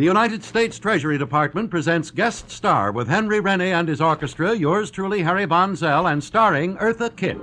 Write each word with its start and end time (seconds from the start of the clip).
The 0.00 0.06
United 0.06 0.42
States 0.42 0.78
Treasury 0.78 1.18
Department 1.18 1.70
presents 1.70 2.10
Guest 2.10 2.50
Star 2.50 2.90
with 2.90 3.06
Henry 3.06 3.38
René 3.38 3.78
and 3.78 3.86
his 3.86 4.00
orchestra, 4.00 4.54
yours 4.54 4.90
truly, 4.90 5.20
Harry 5.20 5.44
Von 5.44 5.76
Zell, 5.76 6.06
and 6.06 6.24
starring 6.24 6.78
Eartha 6.78 7.14
Kitt. 7.14 7.36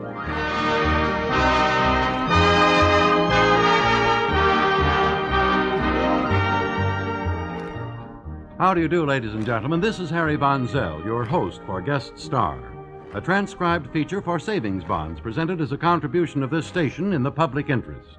How 8.58 8.73
do 8.73 8.81
you 8.81 8.88
do, 8.88 9.05
ladies 9.05 9.36
and 9.36 9.45
gentlemen? 9.45 9.80
This 9.80 9.99
is 9.99 10.09
Harry 10.09 10.36
Von 10.36 10.67
Zell, 10.67 10.99
your 11.05 11.25
host 11.25 11.61
for 11.67 11.80
Guest 11.80 12.17
Star, 12.17 12.59
a 13.14 13.21
transcribed 13.21 13.94
feature 13.94 14.19
for 14.19 14.39
savings 14.39 14.83
bonds 14.83 15.19
presented 15.19 15.61
as 15.61 15.73
a 15.73 15.77
contribution 15.77 16.42
of 16.42 16.49
this 16.49 16.66
station 16.66 17.14
in 17.14 17.21
the 17.21 17.30
public 17.30 17.69
interest. 17.69 18.17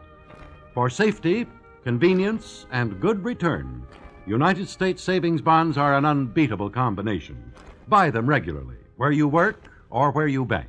For 0.75 0.89
safety, 0.89 1.49
convenience, 1.83 2.67
and 2.71 3.01
good 3.01 3.25
return, 3.25 3.85
United 4.29 4.69
States 4.69 5.03
savings 5.03 5.41
bonds 5.41 5.79
are 5.79 5.97
an 5.97 6.05
unbeatable 6.05 6.69
combination. 6.69 7.51
Buy 7.89 8.11
them 8.11 8.29
regularly, 8.29 8.77
where 8.97 9.11
you 9.11 9.27
work 9.27 9.65
or 9.89 10.11
where 10.11 10.27
you 10.27 10.45
bank. 10.45 10.69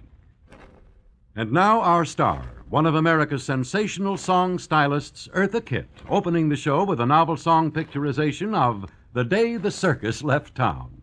And 1.36 1.52
now, 1.52 1.82
our 1.82 2.06
star, 2.06 2.42
one 2.70 2.86
of 2.86 2.96
America's 2.96 3.44
sensational 3.44 4.16
song 4.16 4.60
stylists, 4.60 5.28
Eartha 5.34 5.64
Kitt, 5.66 5.90
opening 6.08 6.48
the 6.48 6.56
show 6.56 6.86
with 6.86 7.02
a 7.02 7.06
novel 7.06 7.36
song 7.36 7.70
picturization 7.70 8.56
of 8.56 8.90
The 9.12 9.26
Day 9.26 9.58
the 9.58 9.72
Circus 9.72 10.24
Left 10.24 10.56
Town. 10.56 10.99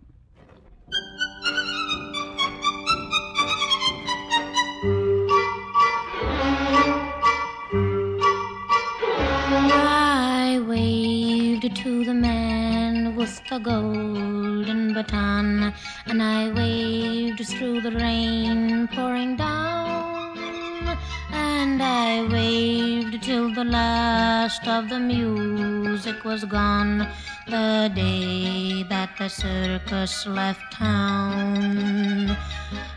The 13.56 13.62
golden 13.62 14.92
baton, 14.92 15.72
and 16.06 16.22
I 16.22 16.52
waved 16.52 17.42
through 17.46 17.80
the 17.80 17.92
rain 17.92 18.86
pouring 18.88 19.36
down, 19.36 20.98
and 21.32 21.82
I 21.82 22.28
waved 22.30 23.22
till 23.22 23.54
the 23.54 23.64
last 23.64 24.68
of 24.68 24.90
the 24.90 25.00
music 25.00 26.22
was 26.24 26.44
gone, 26.44 27.08
the 27.46 27.90
day 27.94 28.82
that 28.90 29.16
the 29.18 29.28
circus 29.28 30.26
left 30.26 30.72
town. 30.72 32.36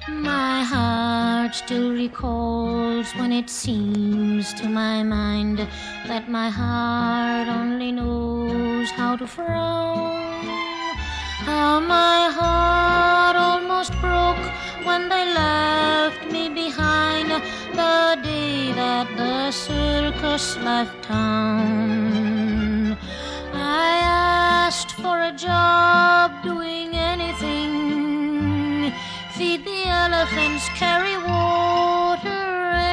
My 0.09 0.63
heart 0.63 1.53
still 1.55 1.91
recalls 1.91 3.11
when 3.15 3.31
it 3.31 3.49
seems 3.49 4.53
to 4.55 4.67
my 4.67 5.03
mind 5.03 5.59
that 6.07 6.29
my 6.29 6.49
heart 6.49 7.47
only 7.47 7.91
knows 7.91 8.89
how 8.91 9.15
to 9.15 9.27
frown. 9.27 10.19
How 11.45 11.79
my 11.79 12.29
heart 12.39 13.35
almost 13.35 13.91
broke 14.01 14.45
when 14.85 15.09
they 15.09 15.25
left 15.33 16.31
me 16.31 16.49
behind 16.49 17.29
the 17.73 18.19
day 18.23 18.71
that 18.73 19.07
the 19.15 19.51
circus 19.51 20.57
left 20.57 21.03
town. 21.03 22.97
I 23.53 23.99
asked 24.03 24.91
for 24.91 25.21
a 25.21 25.31
job 25.31 26.43
doing 26.43 26.95
anything, 26.95 28.08
feed 29.39 29.63
the 29.63 29.83
elephants, 29.88 30.67
carry 30.75 31.16
water, 31.17 32.44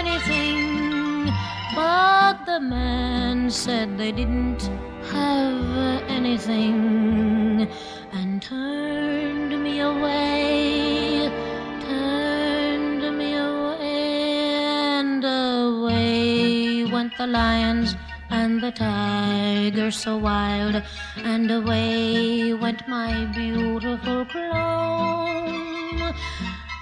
anything. 0.01 1.29
But 1.75 2.47
the 2.47 2.61
man 2.61 3.51
said 3.51 3.99
they 3.99 4.13
didn't 4.13 4.63
have 5.11 6.09
anything 6.19 7.67
and 8.13 8.41
turned 8.41 9.61
me 9.61 9.81
away, 9.81 11.33
turned 11.81 13.05
me 13.19 13.31
away, 13.35 14.55
and 15.01 15.25
away 15.25 16.85
went 16.85 17.13
the 17.19 17.27
lions 17.27 17.97
and 18.31 18.63
the 18.63 18.71
tiger 18.71 19.91
so 19.91 20.17
wild, 20.17 20.81
and 21.17 21.51
away 21.51 22.55
went 22.55 22.87
my 22.87 23.25
beautiful 23.35 24.25
clown, 24.27 25.76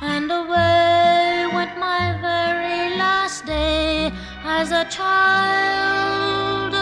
and 0.00 0.30
away 0.30 1.46
went 1.52 1.78
my 1.78 2.16
very 2.20 2.96
last 2.96 3.46
day 3.46 4.12
as 4.44 4.70
a 4.72 4.84
child, 4.86 6.72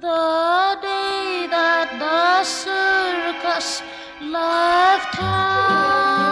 the 0.00 0.78
day 0.82 1.46
that 1.50 1.88
the 1.98 2.44
circus 2.44 3.82
left 4.20 5.14
town. 5.14 6.31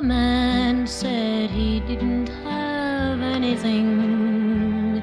The 0.00 0.06
man 0.06 0.86
said 0.86 1.50
he 1.50 1.78
didn't 1.80 2.28
have 2.42 3.20
anything 3.20 5.02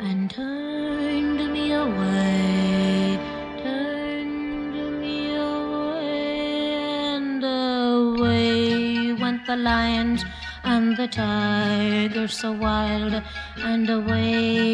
and 0.00 0.28
turned 0.30 1.52
me 1.52 1.72
away, 1.72 3.20
turned 3.62 5.00
me 5.00 5.36
away, 5.36 6.74
and 7.14 7.44
away 7.44 9.12
went 9.12 9.46
the 9.46 9.54
lions 9.54 10.24
and 10.64 10.96
the 10.96 11.06
tiger 11.06 12.26
so 12.26 12.50
wild, 12.50 13.22
and 13.58 13.88
away 13.90 14.71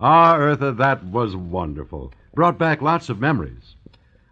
Ah, 0.00 0.36
Eartha, 0.36 0.76
that 0.76 1.02
was 1.04 1.34
wonderful. 1.34 2.12
Brought 2.34 2.56
back 2.56 2.80
lots 2.80 3.08
of 3.08 3.18
memories. 3.18 3.74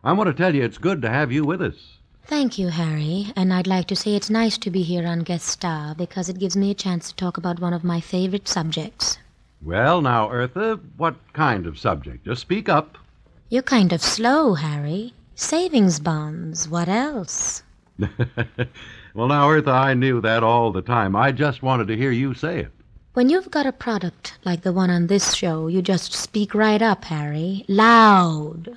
I 0.05 0.13
want 0.13 0.29
to 0.29 0.35
tell 0.35 0.55
you 0.55 0.63
it's 0.63 0.79
good 0.79 1.03
to 1.03 1.11
have 1.11 1.33
you 1.33 1.45
with 1.45 1.61
us. 1.61 1.99
Thank 2.25 2.57
you, 2.57 2.69
Harry. 2.69 3.33
And 3.35 3.53
I'd 3.53 3.67
like 3.67 3.87
to 3.89 3.97
say 3.97 4.15
it's 4.15 4.31
nice 4.31 4.59
to 4.59 4.71
be 4.71 4.83
here 4.83 5.07
on 5.07 5.21
Guest 5.21 5.47
Star 5.47 5.95
because 5.97 6.29
it 6.29 6.39
gives 6.39 6.57
me 6.57 6.71
a 6.71 6.75
chance 6.75 7.09
to 7.09 7.17
talk 7.17 7.37
about 7.37 7.59
one 7.59 7.73
of 7.73 7.83
my 7.83 8.01
favorite 8.01 8.47
subjects. 8.47 9.19
Well, 9.61 10.03
now, 10.03 10.29
Eartha, 10.29 10.81
what 10.97 11.17
kind 11.33 11.67
of 11.67 11.79
subject? 11.79 12.25
Just 12.25 12.43
speak 12.43 12.69
up. 12.69 12.99
You're 13.49 13.63
kind 13.63 13.93
of 13.93 14.01
slow, 14.01 14.55
Harry. 14.55 15.15
Savings 15.35 15.99
bonds. 15.99 16.69
What 16.69 16.89
else? 16.89 17.65
well, 17.99 19.29
now, 19.29 19.49
Eartha, 19.49 19.73
I 19.73 19.95
knew 19.95 20.21
that 20.21 20.45
all 20.45 20.71
the 20.71 20.83
time. 20.83 21.17
I 21.17 21.33
just 21.33 21.63
wanted 21.63 21.89
to 21.89 21.97
hear 21.97 22.13
you 22.13 22.35
say 22.35 22.61
it. 22.61 22.73
When 23.17 23.31
you've 23.31 23.51
got 23.51 23.65
a 23.65 23.73
product 23.73 24.35
like 24.45 24.61
the 24.61 24.75
one 24.75 24.91
on 24.91 25.07
this 25.07 25.33
show, 25.33 25.69
you 25.69 25.81
just 25.81 26.13
speak 26.13 26.55
right 26.55 26.83
up, 26.83 27.07
Harry. 27.07 27.65
Loud. 27.67 28.77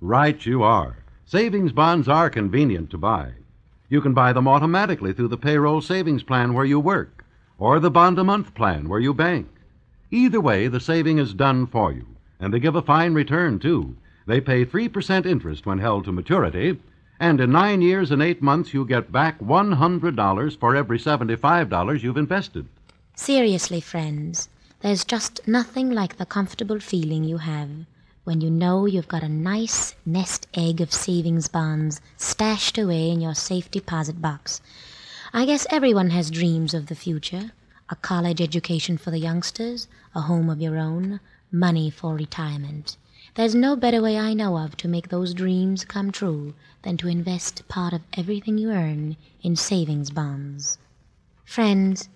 Right, 0.00 0.44
you 0.44 0.64
are. 0.64 1.04
Savings 1.24 1.70
bonds 1.70 2.08
are 2.08 2.28
convenient 2.28 2.90
to 2.90 2.98
buy. 2.98 3.34
You 3.88 4.00
can 4.00 4.12
buy 4.12 4.32
them 4.32 4.48
automatically 4.48 5.12
through 5.12 5.28
the 5.28 5.38
payroll 5.38 5.80
savings 5.80 6.24
plan 6.24 6.52
where 6.52 6.64
you 6.64 6.80
work, 6.80 7.24
or 7.60 7.78
the 7.78 7.88
bond 7.88 8.18
a 8.18 8.24
month 8.24 8.56
plan 8.56 8.88
where 8.88 8.98
you 8.98 9.14
bank. 9.14 9.46
Either 10.10 10.40
way, 10.40 10.66
the 10.66 10.80
saving 10.80 11.18
is 11.18 11.32
done 11.32 11.68
for 11.68 11.92
you, 11.92 12.06
and 12.40 12.52
they 12.52 12.58
give 12.58 12.74
a 12.74 12.82
fine 12.82 13.14
return, 13.14 13.60
too. 13.60 13.96
They 14.26 14.40
pay 14.40 14.64
3% 14.64 15.24
interest 15.24 15.64
when 15.64 15.78
held 15.78 16.06
to 16.06 16.10
maturity, 16.12 16.80
and 17.20 17.40
in 17.40 17.52
nine 17.52 17.82
years 17.82 18.10
and 18.10 18.20
eight 18.20 18.42
months, 18.42 18.74
you 18.74 18.84
get 18.84 19.12
back 19.12 19.38
$100 19.38 20.58
for 20.58 20.74
every 20.74 20.98
$75 20.98 22.02
you've 22.02 22.16
invested. 22.16 22.66
Seriously, 23.18 23.80
friends, 23.80 24.50
there's 24.80 25.02
just 25.02 25.40
nothing 25.48 25.90
like 25.90 26.18
the 26.18 26.26
comfortable 26.26 26.78
feeling 26.78 27.24
you 27.24 27.38
have 27.38 27.70
when 28.24 28.42
you 28.42 28.50
know 28.50 28.84
you've 28.84 29.08
got 29.08 29.22
a 29.22 29.28
nice 29.28 29.94
nest 30.04 30.46
egg 30.52 30.82
of 30.82 30.92
savings 30.92 31.48
bonds 31.48 32.00
stashed 32.18 32.76
away 32.76 33.08
in 33.10 33.22
your 33.22 33.34
safe 33.34 33.70
deposit 33.70 34.20
box. 34.20 34.60
I 35.32 35.46
guess 35.46 35.66
everyone 35.70 36.10
has 36.10 36.30
dreams 36.30 36.74
of 36.74 36.86
the 36.86 36.94
future 36.94 37.52
a 37.88 37.96
college 37.96 38.40
education 38.40 38.98
for 38.98 39.10
the 39.10 39.18
youngsters, 39.18 39.88
a 40.14 40.20
home 40.20 40.50
of 40.50 40.60
your 40.60 40.76
own, 40.76 41.18
money 41.50 41.88
for 41.88 42.14
retirement. 42.14 42.98
There's 43.34 43.54
no 43.54 43.76
better 43.76 44.02
way 44.02 44.18
I 44.18 44.34
know 44.34 44.58
of 44.58 44.76
to 44.78 44.88
make 44.88 45.08
those 45.08 45.32
dreams 45.32 45.86
come 45.86 46.12
true 46.12 46.54
than 46.82 46.98
to 46.98 47.08
invest 47.08 47.66
part 47.66 47.94
of 47.94 48.02
everything 48.12 48.58
you 48.58 48.70
earn 48.70 49.16
in 49.42 49.56
savings 49.56 50.10
bonds. 50.10 50.76
Friends, 51.46 52.10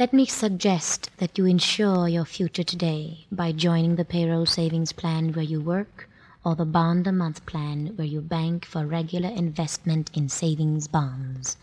let 0.00 0.14
me 0.14 0.24
suggest 0.24 1.10
that 1.18 1.36
you 1.36 1.44
insure 1.44 2.08
your 2.08 2.24
future 2.24 2.62
today 2.62 3.26
by 3.30 3.52
joining 3.52 3.96
the 3.96 4.04
payroll 4.04 4.46
savings 4.46 4.92
plan 4.92 5.30
where 5.34 5.44
you 5.44 5.60
work 5.60 6.08
or 6.42 6.54
the 6.56 6.64
bond 6.64 7.06
a 7.06 7.12
month 7.12 7.44
plan 7.44 7.88
where 7.96 8.06
you 8.06 8.22
bank 8.22 8.64
for 8.64 8.86
regular 8.86 9.28
investment 9.28 10.10
in 10.14 10.26
savings 10.26 10.88
bonds. 10.88 11.58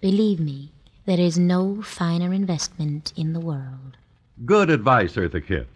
Believe 0.00 0.40
me, 0.40 0.70
there 1.04 1.20
is 1.20 1.38
no 1.38 1.82
finer 1.82 2.32
investment 2.32 3.12
in 3.16 3.34
the 3.34 3.40
world. 3.40 3.98
Good 4.46 4.70
advice, 4.70 5.16
Eartha 5.16 5.46
Kitt. 5.46 5.68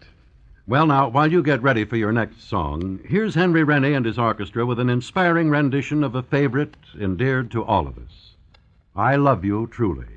Well, 0.65 0.87
now, 0.87 1.09
while 1.09 1.31
you 1.31 1.43
get 1.43 1.61
ready 1.61 1.85
for 1.85 1.95
your 1.95 2.11
next 2.11 2.49
song, 2.49 3.01
here's 3.05 3.35
Henry 3.35 3.61
René 3.61 3.95
and 3.95 4.07
his 4.07 4.17
orchestra 4.17 4.65
with 4.65 4.79
an 4.79 4.89
inspiring 4.89 5.51
rendition 5.51 6.03
of 6.03 6.15
a 6.15 6.23
favorite 6.23 6.73
endeared 6.99 7.51
to 7.51 7.63
all 7.63 7.85
of 7.85 7.99
us. 7.99 8.33
I 8.95 9.15
love 9.15 9.45
you 9.45 9.67
truly. 9.67 10.07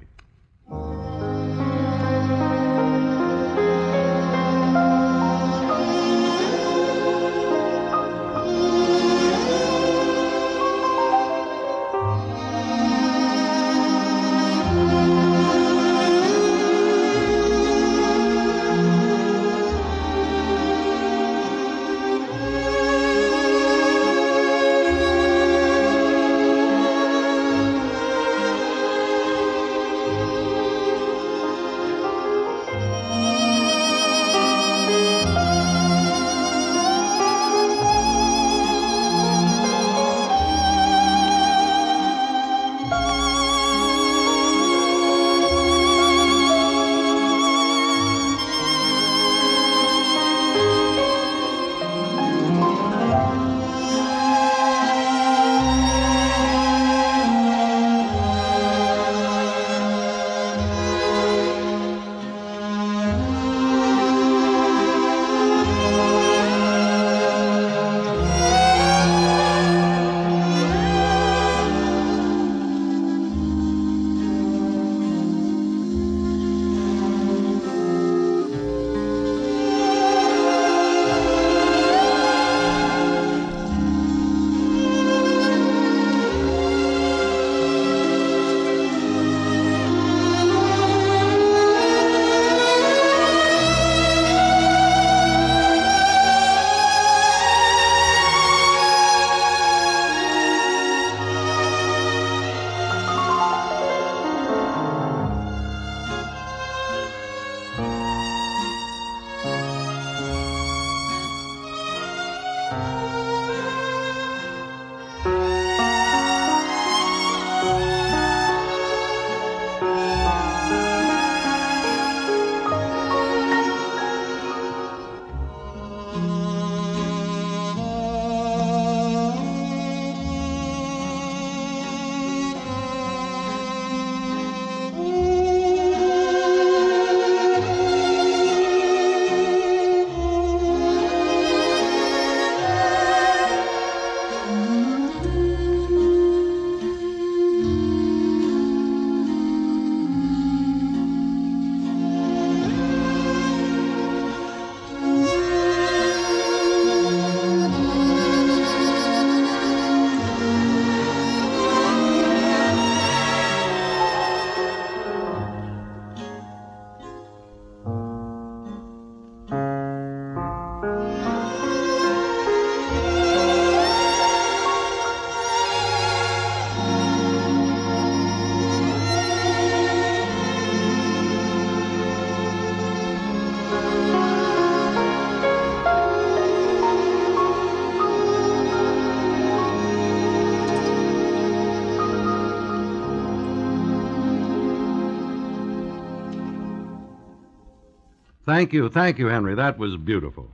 Thank 198.52 198.74
you, 198.74 198.90
thank 198.90 199.18
you, 199.18 199.28
Henry. 199.28 199.54
That 199.54 199.78
was 199.78 199.96
beautiful. 199.96 200.50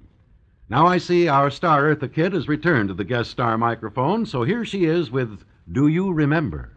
Now 0.69 0.87
I 0.87 0.99
see 0.99 1.27
our 1.27 1.51
star 1.51 1.83
Eartha 1.83 2.07
Kitt 2.07 2.33
has 2.33 2.47
returned 2.47 2.91
to 2.91 2.95
the 2.95 3.03
guest 3.03 3.29
star 3.29 3.59
microphone, 3.59 4.25
so 4.25 4.45
here 4.45 4.65
she 4.65 4.85
is 4.85 5.11
with 5.11 5.43
Do 5.73 5.89
You 5.89 6.13
Remember? 6.13 6.71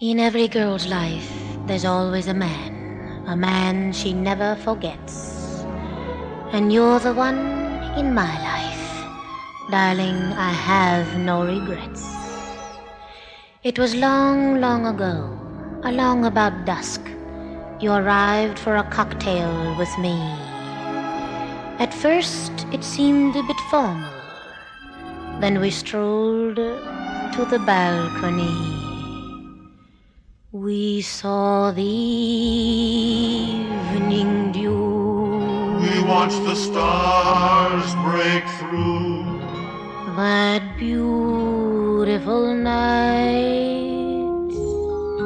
In 0.00 0.18
every 0.18 0.48
girl's 0.48 0.88
life, 0.88 1.32
there's 1.68 1.84
always 1.84 2.26
a 2.26 2.34
man, 2.34 3.22
a 3.28 3.36
man 3.36 3.92
she 3.92 4.12
never 4.12 4.56
forgets. 4.56 5.64
And 6.50 6.72
you're 6.72 6.98
the 6.98 7.14
one 7.14 7.55
in 7.96 8.12
my 8.14 8.32
life. 8.42 8.86
Darling, 9.70 10.32
I 10.34 10.52
have 10.52 11.18
no 11.18 11.44
regrets. 11.44 12.04
It 13.64 13.78
was 13.78 13.94
long, 13.94 14.60
long 14.60 14.86
ago, 14.86 15.32
along 15.82 16.24
about 16.24 16.66
dusk, 16.66 17.00
you 17.80 17.92
arrived 17.92 18.58
for 18.58 18.76
a 18.76 18.84
cocktail 18.84 19.74
with 19.78 19.90
me. 19.98 20.16
At 21.78 21.92
first, 21.92 22.52
it 22.72 22.84
seemed 22.84 23.34
a 23.36 23.42
bit 23.42 23.60
formal. 23.70 24.12
Then 25.40 25.60
we 25.60 25.70
strolled 25.70 26.56
to 26.56 27.44
the 27.50 27.58
balcony. 27.58 28.56
We 30.52 31.02
saw 31.02 31.70
the 31.72 31.82
evening 33.92 34.52
dew. 34.52 34.85
We 36.06 36.12
watched 36.12 36.44
the 36.44 36.54
stars 36.54 37.94
break 38.06 38.44
through. 38.60 39.40
That 40.14 40.62
beautiful 40.78 42.54
night. 42.54 43.34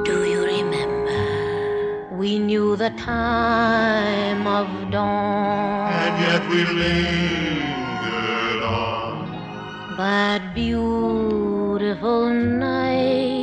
Do 0.07 0.25
you 0.25 0.43
remember? 0.43 2.17
We 2.17 2.39
knew 2.39 2.77
the 2.77 2.89
time 2.97 4.47
of 4.47 4.91
dawn. 4.91 5.93
And 5.93 6.19
yet 6.25 6.49
we 6.49 6.65
lingered 6.65 8.63
on. 8.63 9.97
That 9.99 10.55
beautiful 10.55 12.31
night. 12.31 13.40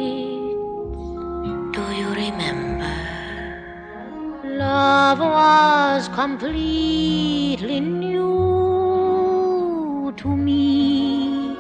Love 5.08 5.20
was 5.20 6.10
completely 6.10 7.80
new 7.80 10.12
to 10.18 10.28
me, 10.28 11.56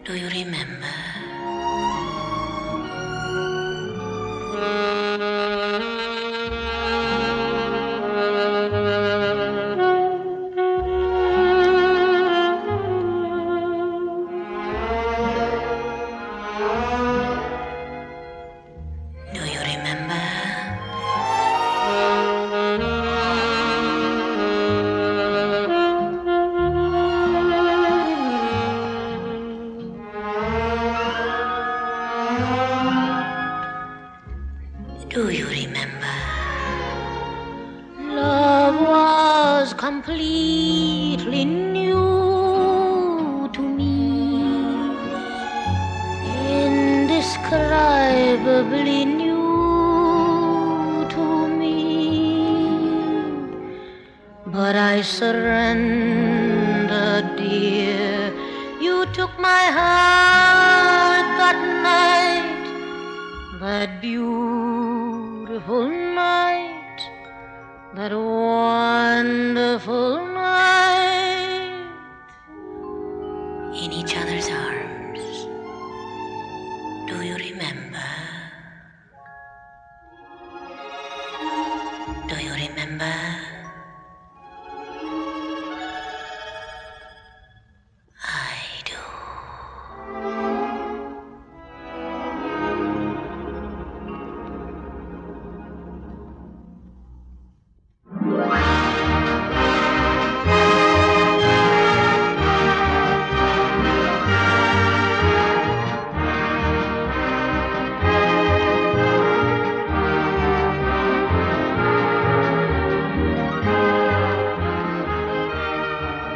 Do 0.04 0.16
you 0.16 0.28
remember? 0.28 1.15
Indescribably 48.36 49.04
new 49.04 49.44
to 51.08 51.48
me. 51.48 52.76
But 54.46 54.76
I 54.76 55.00
surrender, 55.02 57.22
dear. 57.36 58.32
You 58.80 59.06
took 59.12 59.38
my 59.38 59.64
heart 59.78 61.26
that 61.40 61.58
night 61.82 62.66
that 63.60 64.00
beautiful 64.00 65.88
night, 65.88 67.00
that 67.94 68.12
wonderful 68.12 70.26
night, 70.26 71.88
in 73.72 73.92
each 73.92 74.16
other's 74.16 74.48
arms. 74.50 75.46
Do 77.08 77.22
you 77.22 77.36
remember? 77.36 77.85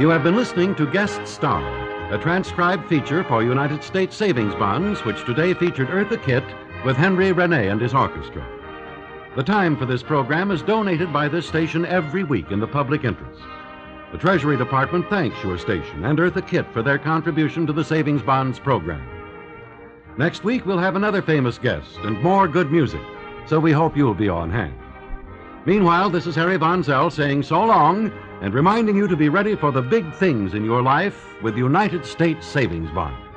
You 0.00 0.08
have 0.08 0.22
been 0.22 0.34
listening 0.34 0.74
to 0.76 0.90
Guest 0.90 1.26
Star, 1.26 1.62
a 2.10 2.16
transcribed 2.16 2.88
feature 2.88 3.22
for 3.22 3.42
United 3.42 3.84
States 3.84 4.16
Savings 4.16 4.54
Bonds, 4.54 5.04
which 5.04 5.26
today 5.26 5.52
featured 5.52 5.88
Eartha 5.88 6.16
Kitt 6.24 6.42
with 6.86 6.96
Henry 6.96 7.32
Rene 7.32 7.68
and 7.68 7.78
his 7.78 7.92
orchestra. 7.92 8.42
The 9.36 9.42
time 9.42 9.76
for 9.76 9.84
this 9.84 10.02
program 10.02 10.50
is 10.52 10.62
donated 10.62 11.12
by 11.12 11.28
this 11.28 11.46
station 11.46 11.84
every 11.84 12.24
week 12.24 12.50
in 12.50 12.60
the 12.60 12.66
public 12.66 13.04
interest. 13.04 13.42
The 14.10 14.16
Treasury 14.16 14.56
Department 14.56 15.06
thanks 15.10 15.36
your 15.44 15.58
station 15.58 16.02
and 16.06 16.18
Eartha 16.18 16.48
Kitt 16.48 16.72
for 16.72 16.82
their 16.82 16.98
contribution 16.98 17.66
to 17.66 17.72
the 17.74 17.84
Savings 17.84 18.22
Bonds 18.22 18.58
program. 18.58 19.06
Next 20.16 20.44
week, 20.44 20.64
we'll 20.64 20.78
have 20.78 20.96
another 20.96 21.20
famous 21.20 21.58
guest 21.58 21.98
and 22.04 22.18
more 22.22 22.48
good 22.48 22.72
music, 22.72 23.02
so 23.44 23.60
we 23.60 23.72
hope 23.72 23.98
you'll 23.98 24.14
be 24.14 24.30
on 24.30 24.50
hand. 24.50 24.78
Meanwhile, 25.66 26.08
this 26.08 26.26
is 26.26 26.34
Harry 26.36 26.56
Von 26.56 26.82
Zell 26.82 27.10
saying 27.10 27.42
so 27.42 27.62
long 27.62 28.10
and 28.40 28.54
reminding 28.54 28.96
you 28.96 29.06
to 29.06 29.16
be 29.16 29.28
ready 29.28 29.54
for 29.54 29.70
the 29.70 29.82
big 29.82 30.14
things 30.14 30.54
in 30.54 30.64
your 30.64 30.82
life 30.82 31.40
with 31.42 31.56
United 31.56 32.04
States 32.04 32.46
Savings 32.46 32.90
Bonds. 32.90 33.29